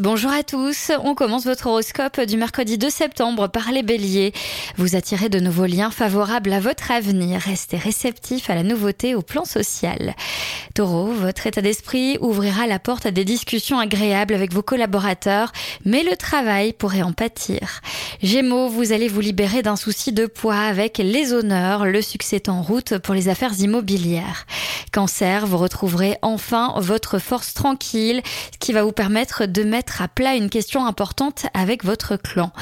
Bonjour 0.00 0.32
à 0.32 0.42
tous, 0.42 0.90
on 1.04 1.14
commence 1.14 1.44
votre 1.44 1.68
horoscope 1.68 2.20
du 2.22 2.36
mercredi 2.36 2.78
2 2.78 2.90
septembre 2.90 3.46
par 3.46 3.70
les 3.70 3.84
béliers. 3.84 4.32
Vous 4.76 4.96
attirez 4.96 5.28
de 5.28 5.38
nouveaux 5.38 5.66
liens 5.66 5.92
favorables 5.92 6.52
à 6.52 6.58
votre 6.58 6.90
avenir, 6.90 7.40
restez 7.40 7.76
réceptif 7.76 8.50
à 8.50 8.56
la 8.56 8.64
nouveauté 8.64 9.14
au 9.14 9.22
plan 9.22 9.44
social. 9.44 10.16
Taureau, 10.74 11.12
votre 11.12 11.46
état 11.46 11.62
d'esprit 11.62 12.18
ouvrira 12.20 12.66
la 12.66 12.80
porte 12.80 13.06
à 13.06 13.12
des 13.12 13.24
discussions 13.24 13.78
agréables 13.78 14.34
avec 14.34 14.52
vos 14.52 14.62
collaborateurs, 14.62 15.52
mais 15.84 16.02
le 16.02 16.16
travail 16.16 16.72
pourrait 16.72 17.02
en 17.02 17.12
pâtir. 17.12 17.80
Gémeaux, 18.20 18.66
vous 18.66 18.90
allez 18.90 19.06
vous 19.06 19.20
libérer 19.20 19.62
d'un 19.62 19.76
souci 19.76 20.10
de 20.10 20.26
poids 20.26 20.58
avec 20.58 20.98
les 20.98 21.32
honneurs, 21.32 21.86
le 21.86 22.02
succès 22.02 22.34
est 22.34 22.48
en 22.48 22.62
route 22.62 22.98
pour 22.98 23.14
les 23.14 23.28
affaires 23.28 23.60
immobilières. 23.60 24.44
Cancer, 24.94 25.44
vous 25.44 25.58
retrouverez 25.58 26.18
enfin 26.22 26.72
votre 26.76 27.18
force 27.18 27.52
tranquille, 27.52 28.22
ce 28.52 28.58
qui 28.60 28.72
va 28.72 28.84
vous 28.84 28.92
permettre 28.92 29.44
de 29.44 29.64
mettre 29.64 30.02
à 30.02 30.06
plat 30.06 30.36
une 30.36 30.48
question 30.48 30.86
importante 30.86 31.46
avec 31.52 31.84
votre 31.84 32.14
clan. 32.14 32.52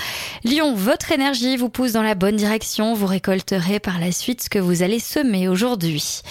Lion, 0.43 0.75
votre 0.75 1.13
énergie 1.13 1.59
vous 1.59 1.69
pousse 1.69 1.93
dans 1.93 2.03
la 2.03 2.15
bonne 2.15 2.37
direction, 2.37 2.95
vous 2.95 3.05
récolterez 3.05 3.81
par 3.81 4.01
la 4.01 4.13
suite 4.13 4.45
ce 4.45 4.49
que 4.49 4.59
vous 4.59 4.83
allez 4.83 4.99
semer 4.99 5.47
aujourd'hui. 5.47 6.23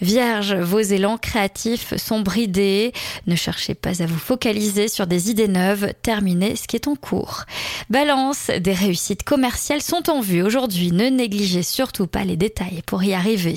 Vierge, 0.00 0.54
vos 0.54 0.80
élans 0.80 1.18
créatifs 1.18 1.96
sont 1.98 2.18
bridés, 2.18 2.92
ne 3.28 3.36
cherchez 3.36 3.74
pas 3.74 4.02
à 4.02 4.06
vous 4.06 4.18
focaliser 4.18 4.88
sur 4.88 5.06
des 5.06 5.30
idées 5.30 5.46
neuves, 5.46 5.92
terminez 6.02 6.56
ce 6.56 6.66
qui 6.66 6.74
est 6.74 6.88
en 6.88 6.96
cours. 6.96 7.44
Balance, 7.90 8.50
des 8.58 8.72
réussites 8.72 9.22
commerciales 9.22 9.82
sont 9.82 10.10
en 10.10 10.20
vue 10.20 10.42
aujourd'hui, 10.42 10.90
ne 10.90 11.10
négligez 11.10 11.62
surtout 11.62 12.08
pas 12.08 12.24
les 12.24 12.36
détails 12.36 12.82
pour 12.86 13.04
y 13.04 13.14
arriver. 13.14 13.54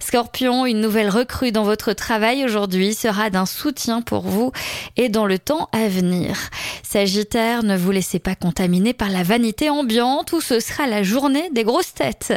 Scorpion, 0.00 0.66
une 0.66 0.80
nouvelle 0.80 1.10
recrue 1.28 1.52
dans 1.52 1.62
votre 1.62 1.92
travail 1.92 2.42
aujourd'hui 2.42 2.94
sera 2.94 3.28
d'un 3.28 3.44
soutien 3.44 4.00
pour 4.00 4.22
vous 4.22 4.50
et 4.96 5.10
dans 5.10 5.26
le 5.26 5.38
temps 5.38 5.68
à 5.72 5.86
venir. 5.86 6.38
Sagittaire, 6.82 7.62
ne 7.64 7.76
vous 7.76 7.90
laissez 7.90 8.18
pas 8.18 8.34
contaminer 8.34 8.94
par 8.94 9.10
la 9.10 9.22
vanité 9.22 9.68
ambiante 9.68 10.32
ou 10.32 10.40
ce 10.40 10.58
sera 10.58 10.86
la 10.86 11.02
journée 11.02 11.50
des 11.52 11.64
grosses 11.64 11.92
têtes. 11.92 12.32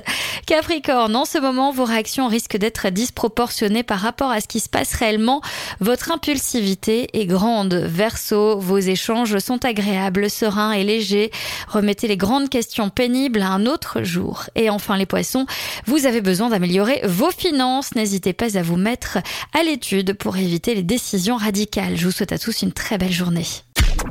Capricorne, 0.45 1.15
en 1.15 1.23
ce 1.23 1.37
moment, 1.37 1.71
vos 1.71 1.85
réactions 1.85 2.27
risquent 2.27 2.57
d'être 2.57 2.89
disproportionnées 2.89 3.83
par 3.83 3.99
rapport 3.99 4.29
à 4.29 4.41
ce 4.41 4.47
qui 4.49 4.59
se 4.59 4.67
passe 4.67 4.93
réellement. 4.93 5.41
Votre 5.79 6.11
impulsivité 6.11 7.07
est 7.13 7.25
grande. 7.25 7.73
Verseau, 7.73 8.59
vos 8.59 8.79
échanges 8.79 9.37
sont 9.39 9.63
agréables, 9.63 10.29
sereins 10.29 10.73
et 10.73 10.83
légers. 10.83 11.31
Remettez 11.69 12.09
les 12.09 12.17
grandes 12.17 12.49
questions 12.49 12.89
pénibles 12.89 13.41
à 13.41 13.51
un 13.51 13.65
autre 13.65 14.03
jour. 14.03 14.43
Et 14.55 14.69
enfin, 14.69 14.97
les 14.97 15.05
poissons, 15.05 15.45
vous 15.85 16.05
avez 16.05 16.19
besoin 16.19 16.49
d'améliorer 16.49 17.01
vos 17.05 17.31
finances. 17.31 17.95
N'hésitez 17.95 18.33
pas 18.33 18.57
à 18.57 18.61
vous 18.61 18.80
mettre 18.81 19.19
à 19.53 19.63
l'étude 19.63 20.13
pour 20.13 20.37
éviter 20.37 20.75
les 20.75 20.83
décisions 20.83 21.37
radicales. 21.37 21.95
Je 21.95 22.05
vous 22.05 22.11
souhaite 22.11 22.31
à 22.31 22.39
tous 22.39 22.61
une 22.61 22.73
très 22.73 22.97
belle 22.97 23.11
journée. 23.11 23.45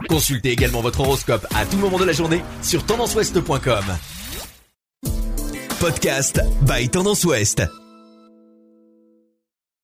Consultez 0.08 0.50
également 0.50 0.80
votre 0.80 1.00
horoscope 1.00 1.46
à 1.54 1.66
tout 1.66 1.76
moment 1.76 1.98
de 1.98 2.04
la 2.04 2.12
journée 2.12 2.42
sur 2.62 2.84
tendanceouest.com. 2.84 3.84
Podcast 5.80 6.40
by 6.62 6.88
Tendance 6.88 7.24
Ouest. 7.24 7.79